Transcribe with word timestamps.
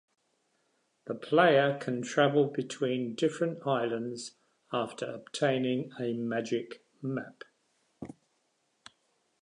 The 1.05 1.13
player 1.13 1.77
can 1.79 2.01
travel 2.01 2.45
between 2.47 3.13
different 3.13 3.67
islands 3.67 4.31
after 4.73 5.05
obtaining 5.05 5.91
a 5.99 6.13
magic 6.13 6.83
map. 7.03 7.43